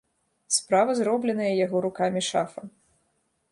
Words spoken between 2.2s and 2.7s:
шафа.